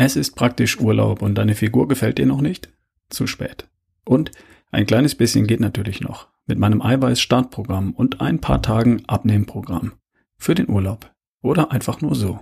Es 0.00 0.14
ist 0.14 0.36
praktisch 0.36 0.78
Urlaub 0.78 1.22
und 1.22 1.34
deine 1.34 1.56
Figur 1.56 1.88
gefällt 1.88 2.18
dir 2.18 2.26
noch 2.26 2.40
nicht? 2.40 2.68
Zu 3.10 3.26
spät. 3.26 3.66
Und 4.04 4.30
ein 4.70 4.86
kleines 4.86 5.16
bisschen 5.16 5.48
geht 5.48 5.58
natürlich 5.58 6.00
noch. 6.00 6.28
Mit 6.46 6.56
meinem 6.56 6.80
Eiweiß-Startprogramm 6.80 7.94
und 7.94 8.20
ein 8.20 8.40
paar 8.40 8.62
Tagen 8.62 9.02
Abnehmprogramm. 9.08 9.94
Für 10.36 10.54
den 10.54 10.68
Urlaub. 10.68 11.10
Oder 11.42 11.72
einfach 11.72 12.00
nur 12.00 12.14
so. 12.14 12.38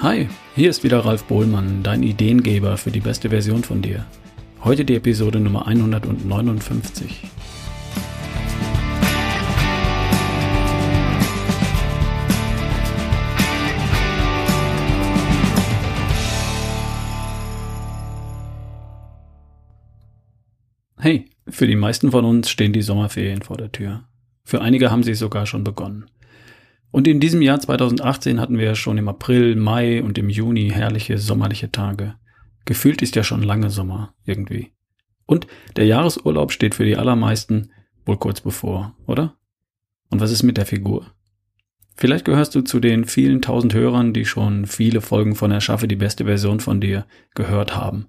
Hi, 0.00 0.30
hier 0.56 0.70
ist 0.70 0.84
wieder 0.84 1.04
Ralf 1.04 1.24
Bohlmann, 1.24 1.82
dein 1.82 2.02
Ideengeber 2.02 2.78
für 2.78 2.90
die 2.90 3.00
beste 3.00 3.28
Version 3.28 3.62
von 3.62 3.82
dir. 3.82 4.06
Heute 4.64 4.86
die 4.86 4.96
Episode 4.96 5.38
Nummer 5.38 5.66
159. 5.66 7.28
Hey, 21.00 21.30
für 21.48 21.68
die 21.68 21.76
meisten 21.76 22.10
von 22.10 22.24
uns 22.24 22.50
stehen 22.50 22.72
die 22.72 22.82
Sommerferien 22.82 23.42
vor 23.42 23.56
der 23.56 23.70
Tür. 23.70 24.08
Für 24.42 24.60
einige 24.60 24.90
haben 24.90 25.04
sie 25.04 25.14
sogar 25.14 25.46
schon 25.46 25.62
begonnen. 25.62 26.06
Und 26.90 27.06
in 27.06 27.20
diesem 27.20 27.40
Jahr 27.40 27.60
2018 27.60 28.40
hatten 28.40 28.58
wir 28.58 28.74
schon 28.74 28.98
im 28.98 29.08
April, 29.08 29.54
Mai 29.54 30.02
und 30.02 30.18
im 30.18 30.28
Juni 30.28 30.70
herrliche 30.70 31.16
sommerliche 31.18 31.70
Tage. 31.70 32.16
Gefühlt 32.64 33.00
ist 33.00 33.14
ja 33.14 33.22
schon 33.22 33.44
lange 33.44 33.70
Sommer, 33.70 34.12
irgendwie. 34.24 34.72
Und 35.24 35.46
der 35.76 35.86
Jahresurlaub 35.86 36.50
steht 36.50 36.74
für 36.74 36.84
die 36.84 36.96
allermeisten 36.96 37.70
wohl 38.04 38.16
kurz 38.16 38.40
bevor, 38.40 38.96
oder? 39.06 39.36
Und 40.10 40.20
was 40.20 40.32
ist 40.32 40.42
mit 40.42 40.56
der 40.56 40.66
Figur? 40.66 41.12
Vielleicht 41.96 42.24
gehörst 42.24 42.56
du 42.56 42.62
zu 42.62 42.80
den 42.80 43.04
vielen 43.04 43.40
tausend 43.40 43.72
Hörern, 43.72 44.12
die 44.12 44.24
schon 44.24 44.66
viele 44.66 45.00
Folgen 45.00 45.36
von 45.36 45.52
Erschaffe 45.52 45.86
die 45.86 45.96
beste 45.96 46.24
Version 46.24 46.58
von 46.58 46.80
dir 46.80 47.06
gehört 47.36 47.76
haben. 47.76 48.08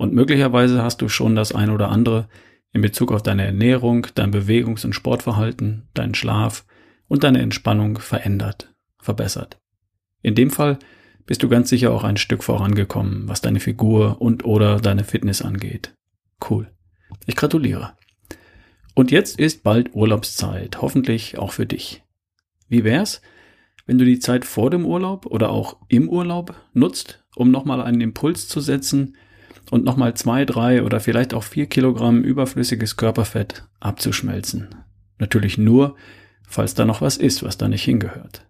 Und 0.00 0.14
möglicherweise 0.14 0.82
hast 0.82 1.02
du 1.02 1.10
schon 1.10 1.36
das 1.36 1.54
ein 1.54 1.68
oder 1.68 1.90
andere 1.90 2.26
in 2.72 2.80
Bezug 2.80 3.12
auf 3.12 3.22
deine 3.22 3.44
Ernährung, 3.44 4.06
dein 4.14 4.30
Bewegungs- 4.30 4.86
und 4.86 4.94
Sportverhalten, 4.94 5.90
deinen 5.92 6.14
Schlaf 6.14 6.64
und 7.06 7.22
deine 7.22 7.42
Entspannung 7.42 7.98
verändert, 7.98 8.74
verbessert. 8.98 9.58
In 10.22 10.34
dem 10.34 10.48
Fall 10.48 10.78
bist 11.26 11.42
du 11.42 11.50
ganz 11.50 11.68
sicher 11.68 11.90
auch 11.90 12.02
ein 12.02 12.16
Stück 12.16 12.42
vorangekommen, 12.42 13.28
was 13.28 13.42
deine 13.42 13.60
Figur 13.60 14.22
und 14.22 14.46
oder 14.46 14.80
deine 14.80 15.04
Fitness 15.04 15.42
angeht. 15.42 15.92
Cool. 16.48 16.70
Ich 17.26 17.36
gratuliere. 17.36 17.92
Und 18.94 19.10
jetzt 19.10 19.38
ist 19.38 19.62
bald 19.62 19.94
Urlaubszeit, 19.94 20.80
hoffentlich 20.80 21.36
auch 21.36 21.52
für 21.52 21.66
dich. 21.66 22.02
Wie 22.68 22.84
wär's, 22.84 23.20
wenn 23.84 23.98
du 23.98 24.06
die 24.06 24.18
Zeit 24.18 24.46
vor 24.46 24.70
dem 24.70 24.86
Urlaub 24.86 25.26
oder 25.26 25.50
auch 25.50 25.76
im 25.88 26.08
Urlaub 26.08 26.54
nutzt, 26.72 27.22
um 27.36 27.50
nochmal 27.50 27.82
einen 27.82 28.00
Impuls 28.00 28.48
zu 28.48 28.62
setzen 28.62 29.14
und 29.70 29.84
nochmal 29.84 30.14
zwei, 30.14 30.44
drei 30.44 30.82
oder 30.82 31.00
vielleicht 31.00 31.34
auch 31.34 31.44
vier 31.44 31.66
Kilogramm 31.66 32.22
überflüssiges 32.22 32.96
Körperfett 32.96 33.66
abzuschmelzen? 33.80 34.74
Natürlich 35.18 35.58
nur, 35.58 35.96
falls 36.46 36.74
da 36.74 36.84
noch 36.84 37.00
was 37.00 37.16
ist, 37.16 37.42
was 37.42 37.58
da 37.58 37.68
nicht 37.68 37.84
hingehört. 37.84 38.46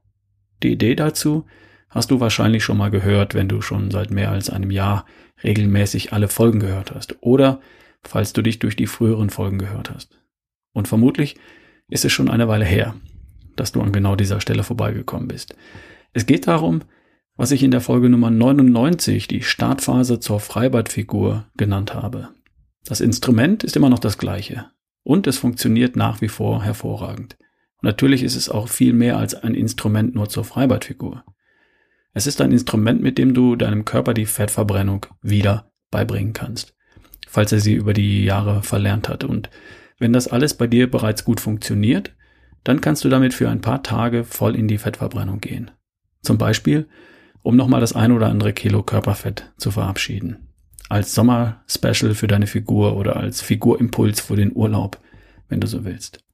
Die 0.62 0.72
Idee 0.72 0.94
dazu 0.94 1.46
hast 1.88 2.10
du 2.10 2.20
wahrscheinlich 2.20 2.64
schon 2.64 2.78
mal 2.78 2.90
gehört, 2.90 3.34
wenn 3.34 3.48
du 3.48 3.60
schon 3.60 3.90
seit 3.90 4.10
mehr 4.10 4.30
als 4.30 4.50
einem 4.50 4.70
Jahr 4.70 5.04
regelmäßig 5.42 6.12
alle 6.12 6.28
Folgen 6.28 6.60
gehört 6.60 6.92
hast 6.94 7.16
oder 7.20 7.60
falls 8.02 8.32
du 8.32 8.42
dich 8.42 8.58
durch 8.58 8.76
die 8.76 8.86
früheren 8.86 9.30
Folgen 9.30 9.58
gehört 9.58 9.90
hast. 9.90 10.18
Und 10.72 10.88
vermutlich 10.88 11.36
ist 11.88 12.04
es 12.04 12.12
schon 12.12 12.30
eine 12.30 12.48
Weile 12.48 12.64
her, 12.64 12.94
dass 13.56 13.72
du 13.72 13.82
an 13.82 13.92
genau 13.92 14.16
dieser 14.16 14.40
Stelle 14.40 14.62
vorbeigekommen 14.62 15.28
bist. 15.28 15.56
Es 16.12 16.26
geht 16.26 16.46
darum, 16.46 16.82
was 17.40 17.52
ich 17.52 17.62
in 17.62 17.70
der 17.70 17.80
Folge 17.80 18.10
Nummer 18.10 18.30
99 18.30 19.26
die 19.26 19.40
Startphase 19.40 20.20
zur 20.20 20.40
Freibadfigur 20.40 21.46
genannt 21.56 21.94
habe. 21.94 22.28
Das 22.84 23.00
Instrument 23.00 23.64
ist 23.64 23.76
immer 23.76 23.88
noch 23.88 23.98
das 23.98 24.18
gleiche 24.18 24.66
und 25.04 25.26
es 25.26 25.38
funktioniert 25.38 25.96
nach 25.96 26.20
wie 26.20 26.28
vor 26.28 26.62
hervorragend. 26.62 27.38
Und 27.80 27.84
natürlich 27.84 28.24
ist 28.24 28.36
es 28.36 28.50
auch 28.50 28.68
viel 28.68 28.92
mehr 28.92 29.16
als 29.16 29.34
ein 29.34 29.54
Instrument 29.54 30.14
nur 30.14 30.28
zur 30.28 30.44
Freibadfigur. 30.44 31.24
Es 32.12 32.26
ist 32.26 32.42
ein 32.42 32.52
Instrument, 32.52 33.00
mit 33.00 33.16
dem 33.16 33.32
du 33.32 33.56
deinem 33.56 33.86
Körper 33.86 34.12
die 34.12 34.26
Fettverbrennung 34.26 35.06
wieder 35.22 35.72
beibringen 35.90 36.34
kannst, 36.34 36.74
falls 37.26 37.52
er 37.52 37.60
sie 37.60 37.72
über 37.72 37.94
die 37.94 38.22
Jahre 38.22 38.62
verlernt 38.62 39.08
hat. 39.08 39.24
Und 39.24 39.48
wenn 39.98 40.12
das 40.12 40.28
alles 40.28 40.52
bei 40.52 40.66
dir 40.66 40.90
bereits 40.90 41.24
gut 41.24 41.40
funktioniert, 41.40 42.14
dann 42.64 42.82
kannst 42.82 43.02
du 43.02 43.08
damit 43.08 43.32
für 43.32 43.48
ein 43.48 43.62
paar 43.62 43.82
Tage 43.82 44.24
voll 44.24 44.54
in 44.54 44.68
die 44.68 44.76
Fettverbrennung 44.76 45.40
gehen. 45.40 45.70
Zum 46.20 46.36
Beispiel, 46.36 46.86
um 47.42 47.56
nochmal 47.56 47.80
das 47.80 47.94
ein 47.94 48.12
oder 48.12 48.28
andere 48.28 48.52
Kilo 48.52 48.82
Körperfett 48.82 49.52
zu 49.56 49.70
verabschieden. 49.70 50.48
Als 50.88 51.14
Sommer-Special 51.14 52.14
für 52.14 52.26
deine 52.26 52.46
Figur 52.46 52.96
oder 52.96 53.16
als 53.16 53.40
Figurimpuls 53.40 54.20
für 54.20 54.36
den 54.36 54.54
Urlaub, 54.54 55.00
wenn 55.48 55.60
du 55.60 55.66
so 55.66 55.84
willst. 55.84 56.24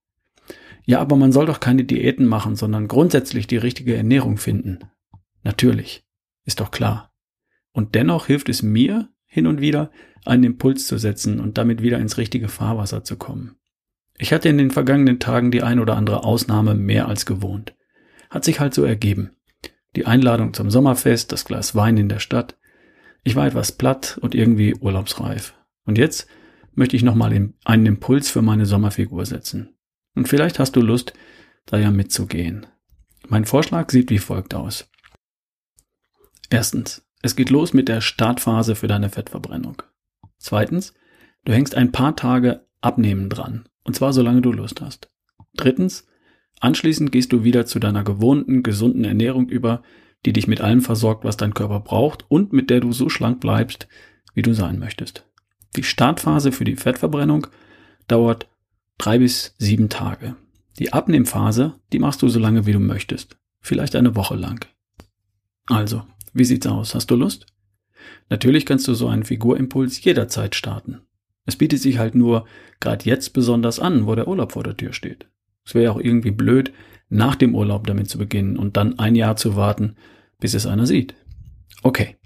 Ja, 0.85 1.01
aber 1.01 1.17
man 1.17 1.33
soll 1.33 1.47
doch 1.47 1.61
keine 1.61 1.85
Diäten 1.85 2.27
machen, 2.27 2.57
sondern 2.57 2.89
grundsätzlich 2.89 3.47
die 3.47 3.57
richtige 3.57 3.97
Ernährung 3.97 4.39
finden. 4.39 4.79
Natürlich, 5.43 6.05
ist 6.45 6.61
doch 6.61 6.71
klar. 6.71 7.13
Und 7.73 7.95
dennoch 7.95 8.27
hilft 8.27 8.49
es 8.49 8.63
mir, 8.63 9.09
hin 9.27 9.47
und 9.47 9.61
wieder 9.61 9.91
einen 10.25 10.45
Impuls 10.45 10.87
zu 10.87 10.97
setzen 10.97 11.41
und 11.41 11.59
damit 11.59 11.83
wieder 11.83 11.99
ins 11.99 12.17
richtige 12.17 12.49
Fahrwasser 12.49 13.05
zu 13.05 13.17
kommen. 13.17 13.57
Ich 14.17 14.33
hatte 14.33 14.49
in 14.49 14.59
den 14.59 14.71
vergangenen 14.71 15.19
Tagen 15.19 15.51
die 15.51 15.63
ein 15.63 15.79
oder 15.79 15.97
andere 15.97 16.25
Ausnahme 16.25 16.75
mehr 16.75 17.07
als 17.09 17.27
gewohnt. 17.27 17.75
Hat 18.31 18.45
sich 18.45 18.61
halt 18.61 18.73
so 18.73 18.85
ergeben. 18.85 19.36
Die 19.97 20.05
Einladung 20.05 20.53
zum 20.53 20.71
Sommerfest, 20.71 21.33
das 21.33 21.47
Glas 21.47 21.75
Wein 21.75 21.97
in 21.97 22.11
der 22.11 22.19
Stadt. 22.19 22.59
Ich 23.25 23.35
war 23.35 23.47
etwas 23.47 23.73
platt 23.73 24.19
und 24.21 24.35
irgendwie 24.35 24.75
urlaubsreif. 24.75 25.55
Und 25.87 25.97
jetzt 25.97 26.29
möchte 26.75 26.97
ich 26.97 27.03
nochmal 27.03 27.51
einen 27.65 27.87
Impuls 27.87 28.29
für 28.29 28.43
meine 28.43 28.67
Sommerfigur 28.67 29.25
setzen. 29.25 29.75
Und 30.15 30.29
vielleicht 30.29 30.59
hast 30.59 30.77
du 30.77 30.83
Lust, 30.83 31.15
da 31.65 31.79
ja 31.79 31.91
mitzugehen. 31.91 32.67
Mein 33.27 33.47
Vorschlag 33.47 33.91
sieht 33.91 34.11
wie 34.11 34.19
folgt 34.19 34.55
aus. 34.55 34.91
Erstens, 36.51 37.07
es 37.23 37.35
geht 37.35 37.49
los 37.49 37.73
mit 37.73 37.89
der 37.89 38.03
Startphase 38.03 38.77
für 38.77 38.89
deine 38.89 39.09
Fettverbrennung. 39.09 39.83
Zweitens, 40.37 40.93
du 41.47 41.55
hängst 41.55 41.75
ein 41.75 41.91
paar 41.91 42.15
Tage 42.17 42.67
Abnehmen 42.83 43.31
dran. 43.31 43.67
Und 43.83 43.97
zwar 43.97 44.13
solange 44.13 44.43
du 44.43 44.53
Lust 44.53 44.83
hast. 44.83 45.11
Drittens, 45.55 46.07
anschließend 46.61 47.13
gehst 47.13 47.33
du 47.33 47.45
wieder 47.45 47.67
zu 47.67 47.79
deiner 47.79 48.05
gewohnten, 48.05 48.63
gesunden 48.63 49.05
Ernährung 49.05 49.49
über, 49.49 49.83
die 50.25 50.33
dich 50.33 50.47
mit 50.47 50.61
allem 50.61 50.81
versorgt, 50.81 51.25
was 51.25 51.37
dein 51.37 51.55
Körper 51.55 51.81
braucht 51.81 52.25
und 52.29 52.53
mit 52.53 52.71
der 52.71 52.81
du 52.81 52.93
so 52.93 53.09
schlank 53.09 53.41
bleibst, 53.41 53.89
wie 54.35 54.43
du 54.43 54.55
sein 54.55 54.79
möchtest. 54.79 55.27
Die 55.77 55.83
Startphase 55.83 56.53
für 56.53 56.65
die 56.65 56.77
Fettverbrennung 56.77 57.47
dauert 58.09 58.49
drei 58.99 59.19
bis 59.19 59.55
sieben 59.59 59.89
Tage. 59.89 60.37
Die 60.79 60.93
Abnehmphase, 60.93 61.75
die 61.93 61.99
machst 61.99 62.23
du 62.23 62.29
so 62.29 62.39
lange 62.39 62.67
wie 62.67 62.73
du 62.73 62.81
möchtest. 62.81 63.37
Vielleicht 63.61 63.97
eine 63.97 64.15
Woche 64.15 64.37
lang. 64.37 64.67
Also, 65.67 66.05
wie 66.33 66.45
sieht's 66.45 66.67
aus? 66.67 66.95
Hast 66.95 67.11
du 67.11 67.17
Lust? 67.17 67.47
Natürlich 68.29 68.67
kannst 68.67 68.87
du 68.89 68.95
so 68.95 69.09
einen 69.09 69.25
Figurimpuls 69.25 70.03
jederzeit 70.05 70.55
starten. 70.55 71.01
Es 71.47 71.57
bietet 71.57 71.81
sich 71.81 71.99
halt 71.99 72.15
nur 72.15 72.47
gerade 72.81 73.05
jetzt 73.05 73.33
besonders 73.33 73.79
an, 73.79 74.07
wo 74.07 74.15
der 74.15 74.29
Urlaub 74.29 74.53
vor 74.53 74.65
der 74.65 74.77
Tür 74.77 74.93
steht. 74.93 75.27
Es 75.67 75.75
wäre 75.75 75.93
auch 75.93 76.01
irgendwie 76.01 76.31
blöd, 76.31 76.73
nach 77.09 77.35
dem 77.35 77.55
Urlaub 77.55 77.87
damit 77.87 78.09
zu 78.09 78.19
beginnen 78.19 78.57
und 78.57 78.77
dann 78.77 78.99
ein 78.99 79.15
Jahr 79.15 79.37
zu 79.37 79.57
warten, 79.57 79.97
bis 80.41 80.55
es 80.55 80.67
einer 80.67 80.87
sieht. 80.87 81.15
Okay, 81.83 82.17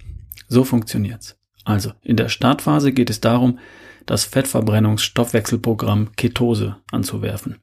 so 0.49 0.65
funktioniert's. 0.65 1.39
Also, 1.65 1.93
in 2.03 2.17
der 2.17 2.29
Startphase 2.29 2.93
geht 2.93 3.11
es 3.11 3.21
darum, 3.21 3.59
das 4.07 4.25
Fettverbrennungsstoffwechselprogramm 4.25 6.13
Ketose 6.17 6.77
anzuwerfen. 6.91 7.57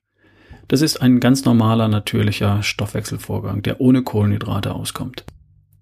Das 0.67 0.81
ist 0.81 1.01
ein 1.01 1.19
ganz 1.19 1.45
normaler, 1.45 1.87
natürlicher 1.87 2.61
Stoffwechselvorgang, 2.61 3.63
der 3.63 3.81
ohne 3.81 4.03
Kohlenhydrate 4.03 4.73
auskommt. 4.73 5.25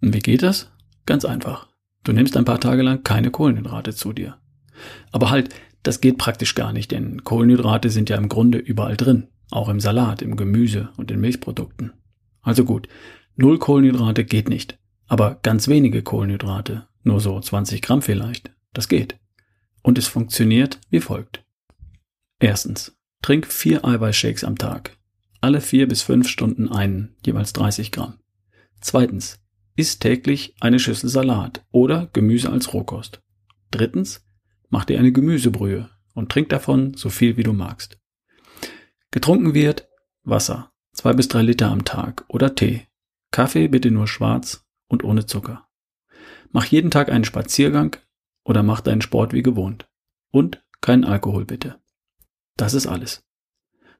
Und 0.01 0.13
wie 0.13 0.19
geht 0.19 0.44
das? 0.44 0.71
Ganz 1.06 1.25
einfach. 1.25 1.68
Du 2.03 2.13
nimmst 2.13 2.38
ein 2.38 2.45
paar 2.45 2.59
Tage 2.59 2.83
lang 2.83 3.03
keine 3.03 3.31
Kohlenhydrate 3.31 3.95
zu 3.95 4.13
dir. 4.13 4.38
Aber 5.12 5.31
halt, 5.31 5.50
das 5.83 6.01
geht 6.01 6.18
praktisch 6.18 6.56
gar 6.56 6.71
nicht, 6.71 6.91
denn 6.91 7.24
Kohlenhydrate 7.24 7.89
sind 7.89 8.09
ja 8.09 8.18
im 8.18 8.30
Grunde 8.30 8.57
überall 8.57 8.95
drin. 8.95 9.27
Auch 9.51 9.69
im 9.69 9.80
Salat, 9.80 10.21
im 10.21 10.36
Gemüse 10.36 10.89
und 10.97 11.12
in 11.12 11.19
Milchprodukten. 11.19 11.94
Also 12.42 12.65
gut, 12.65 12.88
null 13.36 13.59
Kohlenhydrate 13.59 14.25
geht 14.25 14.50
nicht. 14.50 14.77
Aber 15.07 15.39
ganz 15.44 15.68
wenige 15.68 16.01
Kohlenhydrate, 16.01 16.88
nur 17.03 17.19
so 17.19 17.39
20 17.39 17.81
Gramm 17.81 18.01
vielleicht, 18.01 18.51
das 18.74 18.88
geht. 18.88 19.19
Und 19.83 19.97
es 19.97 20.07
funktioniert 20.07 20.80
wie 20.89 21.00
folgt. 21.00 21.44
Erstens, 22.39 22.97
trink 23.21 23.47
vier 23.47 23.86
Eiweißshakes 23.86 24.44
am 24.44 24.57
Tag. 24.57 24.97
Alle 25.42 25.62
vier 25.62 25.88
bis 25.88 26.01
fünf 26.01 26.27
Stunden 26.27 26.69
einen, 26.69 27.15
jeweils 27.25 27.53
30 27.53 27.91
Gramm. 27.91 28.15
Zweitens, 28.81 29.39
iss 29.75 30.00
täglich 30.00 30.56
eine 30.59 30.80
Schüssel 30.80 31.09
Salat 31.09 31.63
oder 31.71 32.09
Gemüse 32.13 32.51
als 32.51 32.74
Rohkost. 32.74 33.21
Drittens, 33.71 34.25
mach 34.69 34.86
dir 34.86 35.00
eine 35.00 35.12
Gemüsebrühe 35.12 35.89
und 36.13 36.31
trink 36.31 36.50
davon 36.50 36.95
so 36.95 37.09
viel 37.09 37.38
wie 37.38 37.44
du 37.44 37.53
magst. 37.53 37.98
Getrunken 39.15 39.53
wird 39.53 39.88
Wasser. 40.25 40.73
Zwei 40.91 41.13
bis 41.13 41.29
drei 41.29 41.41
Liter 41.41 41.71
am 41.71 41.85
Tag 41.85 42.25
oder 42.27 42.53
Tee. 42.53 42.85
Kaffee 43.31 43.69
bitte 43.69 43.89
nur 43.89 44.09
schwarz 44.09 44.65
und 44.89 45.06
ohne 45.06 45.25
Zucker. 45.25 45.69
Mach 46.51 46.65
jeden 46.65 46.91
Tag 46.91 47.09
einen 47.09 47.23
Spaziergang 47.23 47.95
oder 48.44 48.62
mach 48.62 48.81
deinen 48.81 49.01
Sport 49.01 49.31
wie 49.31 49.41
gewohnt. 49.41 49.88
Und 50.31 50.65
keinen 50.81 51.06
Alkohol 51.06 51.45
bitte. 51.45 51.79
Das 52.57 52.73
ist 52.73 52.88
alles. 52.88 53.23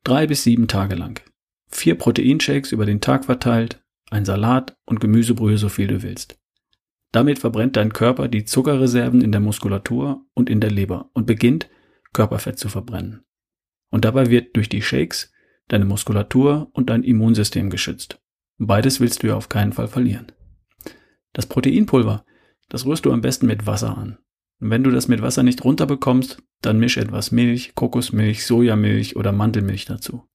Drei 0.04 0.28
bis 0.28 0.44
sieben 0.44 0.68
Tage 0.68 0.96
lang. 0.96 1.22
Vier 1.70 1.98
Proteinshakes 1.98 2.74
über 2.74 2.86
den 2.86 3.00
Tag 3.00 3.24
verteilt, 3.24 3.82
ein 4.12 4.26
Salat 4.26 4.76
und 4.86 5.00
Gemüsebrühe 5.00 5.58
so 5.58 5.70
viel 5.70 5.88
du 5.88 6.04
willst. 6.04 6.38
Damit 7.14 7.40
verbrennt 7.40 7.78
dein 7.78 7.94
Körper 7.94 8.28
die 8.28 8.44
Zuckerreserven 8.44 9.22
in 9.22 9.32
der 9.32 9.40
Muskulatur 9.40 10.26
und 10.34 10.50
in 10.50 10.60
der 10.60 10.72
Leber 10.72 11.10
und 11.14 11.26
beginnt 11.26 11.70
Körperfett 12.12 12.60
zu 12.60 12.68
verbrennen. 12.68 13.26
Und 13.96 14.04
dabei 14.04 14.30
wird 14.30 14.58
durch 14.58 14.68
die 14.68 14.82
Shakes 14.82 15.32
deine 15.70 15.86
Muskulatur 15.86 16.70
und 16.74 16.90
dein 16.90 17.02
Immunsystem 17.04 17.70
geschützt. 17.70 18.22
Beides 18.58 19.00
willst 19.00 19.24
du 19.24 19.28
ja 19.28 19.38
auf 19.38 19.48
keinen 19.48 19.72
Fall 19.72 19.88
verlieren. 19.88 20.34
Das 21.32 21.46
Proteinpulver, 21.46 22.26
das 22.68 22.86
rührst 22.86 23.06
du 23.06 23.14
am 23.14 23.22
besten 23.22 23.48
mit 23.48 23.68
Wasser 23.68 23.98
an. 23.98 24.18
Und 24.60 24.70
wenn 24.70 24.84
du 24.84 24.92
das 24.92 25.08
mit 25.08 25.22
Wasser 25.22 25.44
nicht 25.44 25.64
runterbekommst, 25.64 26.44
dann 26.62 26.78
misch 26.78 26.98
etwas 26.98 27.32
Milch, 27.32 27.74
Kokosmilch, 27.74 28.46
Sojamilch 28.46 29.16
oder 29.16 29.32
Mandelmilch 29.32 29.86
dazu. 29.86 30.26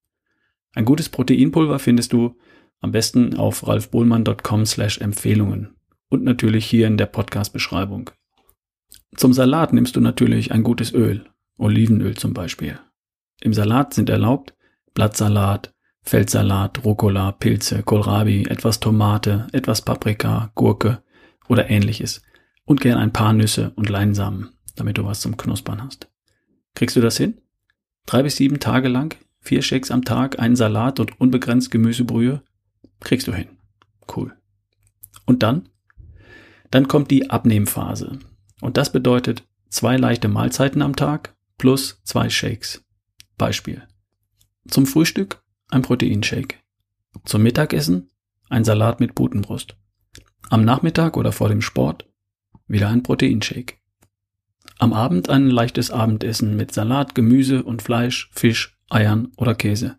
Ein 0.72 0.86
gutes 0.86 1.10
Proteinpulver 1.10 1.78
findest 1.78 2.14
du 2.14 2.38
am 2.80 2.92
besten 2.92 3.36
auf 3.36 3.68
ralfbohlmann.com 3.68 4.64
slash 4.64 5.02
Empfehlungen 5.02 5.76
und 6.08 6.24
natürlich 6.24 6.64
hier 6.64 6.86
in 6.86 6.96
der 6.96 7.04
Podcast-Beschreibung. 7.04 8.08
Zum 9.16 9.34
Salat 9.34 9.74
nimmst 9.74 9.96
du 9.96 10.00
natürlich 10.00 10.50
ein 10.50 10.62
gutes 10.62 10.94
Öl, 10.94 11.26
Olivenöl 11.58 12.16
zum 12.16 12.32
Beispiel. 12.32 12.80
Im 13.40 13.54
Salat 13.54 13.94
sind 13.94 14.10
erlaubt 14.10 14.54
Blattsalat, 14.94 15.72
Feldsalat, 16.02 16.84
Rucola, 16.84 17.32
Pilze, 17.32 17.82
Kohlrabi, 17.82 18.46
etwas 18.48 18.80
Tomate, 18.80 19.46
etwas 19.52 19.82
Paprika, 19.82 20.50
Gurke 20.54 21.02
oder 21.48 21.70
ähnliches 21.70 22.22
und 22.64 22.80
gern 22.80 22.98
ein 22.98 23.12
paar 23.12 23.32
Nüsse 23.32 23.72
und 23.76 23.88
Leinsamen, 23.88 24.50
damit 24.76 24.98
du 24.98 25.04
was 25.04 25.20
zum 25.20 25.36
Knuspern 25.36 25.82
hast. 25.82 26.08
Kriegst 26.74 26.96
du 26.96 27.00
das 27.00 27.16
hin? 27.16 27.40
Drei 28.06 28.22
bis 28.22 28.36
sieben 28.36 28.60
Tage 28.60 28.88
lang, 28.88 29.16
vier 29.40 29.62
Shakes 29.62 29.90
am 29.90 30.04
Tag, 30.04 30.38
einen 30.38 30.56
Salat 30.56 31.00
und 31.00 31.20
unbegrenzt 31.20 31.70
Gemüsebrühe? 31.70 32.42
Kriegst 33.00 33.26
du 33.26 33.34
hin. 33.34 33.48
Cool. 34.14 34.32
Und 35.26 35.42
dann? 35.42 35.68
Dann 36.70 36.88
kommt 36.88 37.10
die 37.10 37.30
Abnehmphase. 37.30 38.18
Und 38.60 38.76
das 38.76 38.92
bedeutet 38.92 39.44
zwei 39.68 39.96
leichte 39.96 40.28
Mahlzeiten 40.28 40.82
am 40.82 40.96
Tag 40.96 41.34
plus 41.58 42.00
zwei 42.04 42.28
Shakes. 42.30 42.84
Beispiel. 43.40 43.88
Zum 44.68 44.84
Frühstück 44.84 45.42
ein 45.70 45.80
Proteinshake. 45.80 46.56
Zum 47.24 47.42
Mittagessen 47.42 48.10
ein 48.50 48.64
Salat 48.64 49.00
mit 49.00 49.14
Putenbrust. 49.14 49.76
Am 50.50 50.62
Nachmittag 50.62 51.16
oder 51.16 51.32
vor 51.32 51.48
dem 51.48 51.62
Sport 51.62 52.06
wieder 52.68 52.90
ein 52.90 53.02
Proteinshake. 53.02 53.78
Am 54.78 54.92
Abend 54.92 55.30
ein 55.30 55.48
leichtes 55.48 55.90
Abendessen 55.90 56.54
mit 56.54 56.74
Salat, 56.74 57.14
Gemüse 57.14 57.62
und 57.64 57.80
Fleisch, 57.80 58.30
Fisch, 58.32 58.78
Eiern 58.90 59.32
oder 59.38 59.54
Käse. 59.54 59.96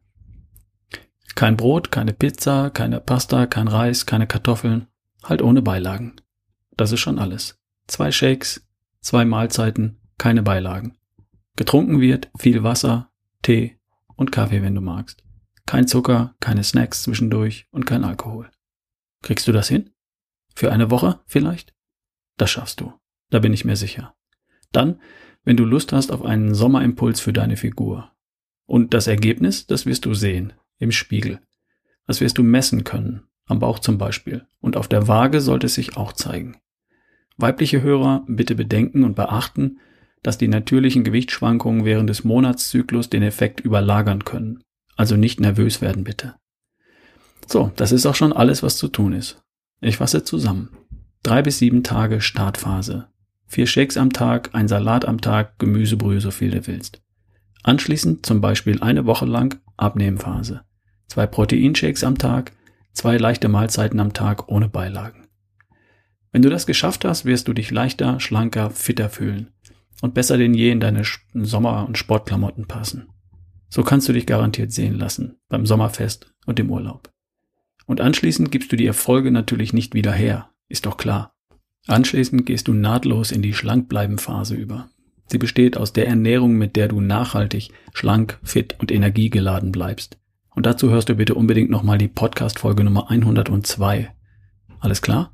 Kein 1.34 1.58
Brot, 1.58 1.92
keine 1.92 2.14
Pizza, 2.14 2.70
keine 2.70 3.00
Pasta, 3.00 3.48
kein 3.48 3.68
Reis, 3.68 4.06
keine 4.06 4.28
Kartoffeln, 4.28 4.86
halt 5.24 5.42
ohne 5.42 5.64
Beilagen. 5.64 6.18
Das 6.78 6.92
ist 6.92 7.00
schon 7.00 7.18
alles. 7.18 7.60
Zwei 7.88 8.12
Shakes, 8.12 8.68
zwei 9.00 9.26
Mahlzeiten, 9.26 10.00
keine 10.20 10.44
Beilagen. 10.44 10.98
Getrunken 11.56 12.00
wird 12.00 12.30
viel 12.38 12.64
Wasser, 12.64 13.11
Tee 13.42 13.78
und 14.16 14.32
Kaffee, 14.32 14.62
wenn 14.62 14.76
du 14.76 14.82
magst. 14.82 15.24
Kein 15.66 15.88
Zucker, 15.88 16.36
keine 16.40 16.64
Snacks 16.64 17.04
zwischendurch 17.04 17.68
und 17.72 17.86
kein 17.86 18.04
Alkohol. 18.04 18.50
Kriegst 19.22 19.48
du 19.48 19.52
das 19.52 19.68
hin? 19.68 19.92
Für 20.56 20.72
eine 20.72 20.92
Woche 20.92 21.22
vielleicht? 21.26 21.74
Das 22.38 22.52
schaffst 22.52 22.82
du. 22.82 22.94
Da 23.30 23.40
bin 23.40 23.54
ich 23.54 23.66
mir 23.66 23.76
sicher. 23.76 24.16
Dann, 24.72 25.00
wenn 25.44 25.58
du 25.58 25.66
Lust 25.66 25.94
hast 25.94 26.12
auf 26.12 26.24
einen 26.24 26.54
Sommerimpuls 26.54 27.20
für 27.20 27.34
deine 27.34 27.58
Figur. 27.58 28.12
Und 28.66 28.94
das 28.94 29.08
Ergebnis, 29.08 29.68
das 29.68 29.86
wirst 29.86 30.06
du 30.06 30.14
sehen, 30.14 30.54
im 30.78 30.92
Spiegel. 30.92 31.40
Das 32.08 32.22
wirst 32.22 32.38
du 32.38 32.44
messen 32.44 32.84
können, 32.84 33.24
am 33.46 33.60
Bauch 33.60 33.80
zum 33.80 33.98
Beispiel. 33.98 34.46
Und 34.60 34.78
auf 34.78 34.88
der 34.88 35.08
Waage 35.08 35.42
sollte 35.42 35.68
es 35.68 35.76
sich 35.76 35.98
auch 35.98 36.14
zeigen. 36.14 36.58
Weibliche 37.38 37.82
Hörer 37.82 38.26
bitte 38.28 38.56
bedenken 38.56 39.04
und 39.04 39.16
beachten, 39.16 39.80
dass 40.24 40.38
die 40.38 40.48
natürlichen 40.48 41.04
Gewichtsschwankungen 41.04 41.86
während 41.86 42.10
des 42.10 42.24
Monatszyklus 42.24 43.10
den 43.10 43.24
Effekt 43.24 43.60
überlagern 43.60 44.24
können. 44.24 44.60
Also 44.96 45.16
nicht 45.16 45.40
nervös 45.40 45.82
werden 45.82 46.04
bitte. 46.04 46.36
So, 47.48 47.72
das 47.76 47.92
ist 47.92 48.06
auch 48.06 48.16
schon 48.16 48.34
alles, 48.34 48.62
was 48.62 48.78
zu 48.78 48.88
tun 48.88 49.14
ist. 49.14 49.42
Ich 49.82 49.98
fasse 49.98 50.24
zusammen. 50.24 50.70
Drei 51.24 51.42
bis 51.42 51.58
sieben 51.58 51.84
Tage 51.84 52.22
Startphase. 52.22 53.08
Vier 53.48 53.66
Shakes 53.66 53.98
am 53.98 54.14
Tag, 54.14 54.52
ein 54.54 54.68
Salat 54.68 55.06
am 55.06 55.20
Tag, 55.20 55.58
Gemüsebrühe, 55.60 56.22
so 56.22 56.32
viel 56.32 56.52
du 56.52 56.68
willst. 56.68 57.02
Anschließend 57.64 58.26
zum 58.26 58.42
Beispiel 58.42 58.82
eine 58.82 59.06
Woche 59.06 59.26
lang 59.26 59.60
Abnehmphase. 59.76 60.62
Zwei 61.08 61.28
Proteinshakes 61.28 62.04
am 62.04 62.18
Tag, 62.18 62.54
zwei 62.94 63.18
leichte 63.18 63.50
Mahlzeiten 63.50 64.00
am 64.00 64.14
Tag 64.14 64.48
ohne 64.50 64.70
Beilagen. 64.70 65.28
Wenn 66.32 66.44
du 66.44 66.50
das 66.50 66.66
geschafft 66.66 67.04
hast, 67.04 67.26
wirst 67.26 67.48
du 67.48 67.54
dich 67.54 67.72
leichter, 67.72 68.20
schlanker, 68.20 68.70
fitter 68.70 69.10
fühlen 69.10 69.52
und 70.02 70.14
besser 70.14 70.38
denn 70.38 70.54
je 70.54 70.72
in 70.72 70.80
deine 70.80 71.04
Sommer- 71.34 71.88
und 71.88 71.98
Sportklamotten 71.98 72.66
passen. 72.66 73.08
So 73.70 73.84
kannst 73.84 74.10
du 74.10 74.14
dich 74.14 74.26
garantiert 74.26 74.74
sehen 74.74 74.98
lassen 74.98 75.38
beim 75.48 75.66
Sommerfest 75.66 76.34
und 76.46 76.60
im 76.60 76.70
Urlaub. 76.70 77.10
Und 77.86 78.02
anschließend 78.02 78.52
gibst 78.52 78.72
du 78.72 78.76
die 78.76 78.86
Erfolge 78.86 79.32
natürlich 79.32 79.74
nicht 79.74 79.94
wieder 79.94 80.12
her, 80.12 80.50
ist 80.68 80.86
doch 80.86 80.98
klar. 80.98 81.34
Anschließend 81.88 82.46
gehst 82.46 82.68
du 82.68 82.74
nahtlos 82.74 83.32
in 83.32 83.42
die 83.42 83.54
Schlankbleiben-Phase 83.54 84.56
über. 84.56 84.90
Sie 85.28 85.38
besteht 85.38 85.78
aus 85.78 85.94
der 85.94 86.08
Ernährung, 86.08 86.58
mit 86.58 86.76
der 86.76 86.90
du 86.90 87.00
nachhaltig, 87.00 87.72
schlank, 87.94 88.40
fit 88.44 88.76
und 88.80 88.92
energiegeladen 88.92 89.72
bleibst. 89.72 90.18
Und 90.54 90.66
dazu 90.66 90.90
hörst 90.90 91.08
du 91.10 91.16
bitte 91.16 91.36
unbedingt 91.36 91.70
nochmal 91.70 91.98
die 91.98 92.10
Podcast-Folge 92.10 92.84
Nummer 92.84 93.10
102. 93.10 94.14
Alles 94.80 95.02
klar? 95.02 95.34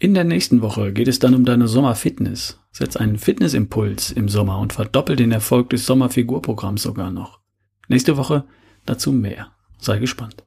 In 0.00 0.14
der 0.14 0.22
nächsten 0.22 0.62
Woche 0.62 0.92
geht 0.92 1.08
es 1.08 1.18
dann 1.18 1.34
um 1.34 1.44
deine 1.44 1.66
Sommerfitness. 1.66 2.60
Setz 2.70 2.96
einen 2.96 3.18
Fitnessimpuls 3.18 4.12
im 4.12 4.28
Sommer 4.28 4.60
und 4.60 4.72
verdoppel 4.72 5.16
den 5.16 5.32
Erfolg 5.32 5.70
des 5.70 5.86
Sommerfigurprogramms 5.86 6.82
sogar 6.82 7.10
noch. 7.10 7.40
Nächste 7.88 8.16
Woche 8.16 8.44
dazu 8.86 9.10
mehr. 9.10 9.50
Sei 9.78 9.98
gespannt. 9.98 10.44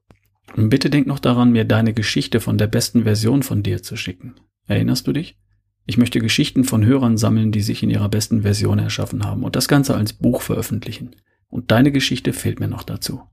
Und 0.55 0.69
bitte 0.69 0.89
denk 0.89 1.05
noch 1.05 1.19
daran, 1.19 1.51
mir 1.51 1.65
deine 1.65 1.93
Geschichte 1.93 2.39
von 2.39 2.57
der 2.57 2.67
besten 2.67 3.03
Version 3.03 3.43
von 3.43 3.61
dir 3.61 3.83
zu 3.83 3.97
schicken. 3.97 4.35
Erinnerst 4.67 5.07
du 5.07 5.11
dich? 5.11 5.37
Ich 5.85 5.97
möchte 5.97 6.19
Geschichten 6.19 6.63
von 6.63 6.85
Hörern 6.85 7.17
sammeln, 7.17 7.51
die 7.51 7.61
sich 7.61 7.83
in 7.83 7.89
ihrer 7.89 8.07
besten 8.07 8.43
Version 8.43 8.79
erschaffen 8.79 9.25
haben 9.25 9.43
und 9.43 9.57
das 9.57 9.67
Ganze 9.67 9.95
als 9.95 10.13
Buch 10.13 10.41
veröffentlichen. 10.41 11.15
Und 11.49 11.71
deine 11.71 11.91
Geschichte 11.91 12.31
fehlt 12.31 12.61
mir 12.61 12.69
noch 12.69 12.83
dazu. 12.83 13.23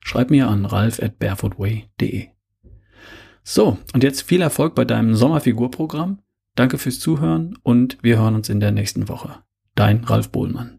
Schreib 0.00 0.30
mir 0.30 0.48
an 0.48 0.66
ralf 0.66 1.02
at 1.02 1.18
barefootway.de. 1.18 2.33
So, 3.46 3.76
und 3.92 4.02
jetzt 4.02 4.22
viel 4.22 4.40
Erfolg 4.40 4.74
bei 4.74 4.86
deinem 4.86 5.14
Sommerfigurprogramm. 5.14 6.18
Danke 6.54 6.78
fürs 6.78 6.98
Zuhören 6.98 7.58
und 7.62 7.98
wir 8.00 8.18
hören 8.18 8.36
uns 8.36 8.48
in 8.48 8.58
der 8.58 8.70
nächsten 8.70 9.06
Woche. 9.10 9.40
Dein 9.74 10.02
Ralf 10.04 10.30
Bohlmann. 10.30 10.78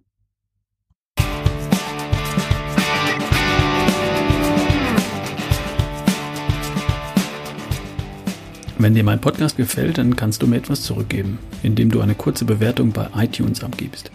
Wenn 8.79 8.95
dir 8.95 9.03
mein 9.03 9.21
Podcast 9.21 9.57
gefällt, 9.57 9.99
dann 9.99 10.15
kannst 10.15 10.41
du 10.41 10.47
mir 10.47 10.57
etwas 10.57 10.81
zurückgeben, 10.81 11.37
indem 11.61 11.91
du 11.91 12.01
eine 12.01 12.15
kurze 12.15 12.45
Bewertung 12.45 12.91
bei 12.91 13.07
iTunes 13.15 13.63
abgibst. 13.63 14.09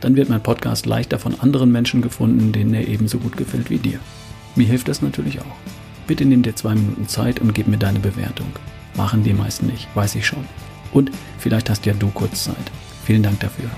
Dann 0.00 0.14
wird 0.14 0.28
mein 0.28 0.42
Podcast 0.44 0.86
leichter 0.86 1.18
von 1.18 1.40
anderen 1.40 1.72
Menschen 1.72 2.02
gefunden, 2.02 2.52
denen 2.52 2.72
er 2.72 2.86
ebenso 2.86 3.18
gut 3.18 3.36
gefällt 3.36 3.68
wie 3.68 3.78
dir. 3.78 3.98
Mir 4.54 4.66
hilft 4.66 4.86
das 4.86 5.02
natürlich 5.02 5.40
auch. 5.40 5.85
Bitte 6.06 6.24
nimm 6.24 6.42
dir 6.42 6.54
zwei 6.54 6.74
Minuten 6.74 7.08
Zeit 7.08 7.40
und 7.40 7.54
gib 7.54 7.66
mir 7.66 7.78
deine 7.78 7.98
Bewertung. 7.98 8.48
Machen 8.94 9.24
die 9.24 9.34
meisten 9.34 9.66
nicht, 9.66 9.88
weiß 9.94 10.14
ich 10.14 10.26
schon. 10.26 10.44
Und 10.92 11.10
vielleicht 11.38 11.68
hast 11.68 11.84
ja 11.84 11.92
du 11.92 12.08
kurz 12.10 12.44
Zeit. 12.44 12.56
Vielen 13.04 13.22
Dank 13.22 13.40
dafür. 13.40 13.70